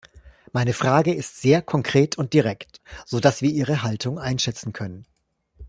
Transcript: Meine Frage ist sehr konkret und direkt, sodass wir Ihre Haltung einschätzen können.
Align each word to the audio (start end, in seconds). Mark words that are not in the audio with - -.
Meine 0.51 0.73
Frage 0.73 1.13
ist 1.13 1.39
sehr 1.43 1.61
konkret 1.61 2.17
und 2.17 2.33
direkt, 2.33 2.81
sodass 3.05 3.43
wir 3.43 3.51
Ihre 3.51 3.83
Haltung 3.83 4.17
einschätzen 4.17 4.73
können. 4.73 5.05